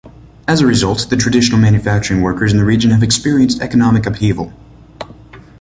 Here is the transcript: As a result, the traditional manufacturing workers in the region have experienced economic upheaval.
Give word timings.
As 0.47 0.61
a 0.61 0.65
result, 0.65 1.11
the 1.11 1.15
traditional 1.15 1.59
manufacturing 1.59 2.21
workers 2.23 2.51
in 2.51 2.57
the 2.57 2.65
region 2.65 2.89
have 2.89 3.03
experienced 3.03 3.61
economic 3.61 4.07
upheaval. 4.07 4.51